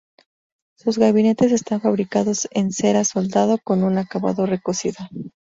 Sus 0.77 0.97
gabinetes 0.97 1.51
están 1.51 1.79
fabricados 1.79 2.47
en 2.53 2.71
cera 2.73 3.03
soldado, 3.03 3.59
con 3.63 3.83
un 3.83 3.99
acabado 3.99 4.47
recocido. 4.47 4.95